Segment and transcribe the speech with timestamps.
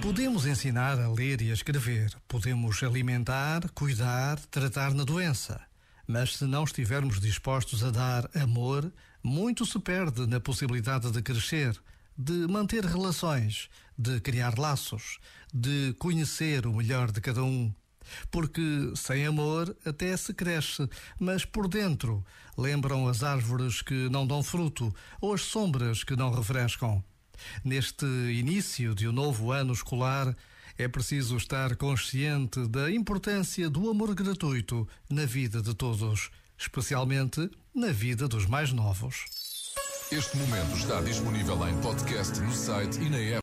[0.00, 5.60] Podemos ensinar a ler e a escrever, podemos alimentar, cuidar, tratar na doença.
[6.06, 8.90] Mas se não estivermos dispostos a dar amor,
[9.22, 11.78] muito se perde na possibilidade de crescer,
[12.16, 13.68] de manter relações,
[13.98, 15.18] de criar laços,
[15.52, 17.72] de conhecer o melhor de cada um.
[18.30, 20.88] Porque sem amor até se cresce,
[21.20, 22.24] mas por dentro
[22.56, 27.04] lembram as árvores que não dão fruto ou as sombras que não refrescam.
[27.64, 30.36] Neste início de um novo ano escolar,
[30.76, 37.88] é preciso estar consciente da importância do amor gratuito na vida de todos, especialmente na
[37.88, 39.24] vida dos mais novos.
[40.10, 43.36] Este momento está disponível em podcast no site e na app.